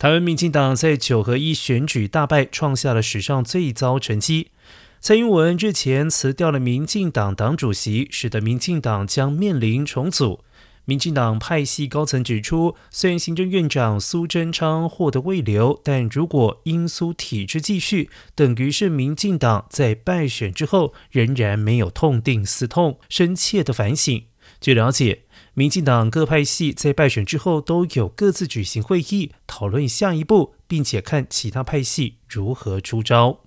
[0.00, 4.50] 台湾民进党在九合一选举大败，创下了史上最糟成绩。
[4.98, 10.42] 蔡英文日前辞掉了民进党党主席，使得民进党将面临重组。
[10.86, 24.24] 民进党派系高层指出，虽然行政院长苏贞昌获得未留，但如果英苏体制继续，等于是民进党在败选之后仍然没有痛定思痛，深切的反省。
[24.62, 25.24] 据了解。
[25.54, 33.40] 民进党各派系在败选之后都有各自举行会议，讨论下一步，并且看其他派系如何出招。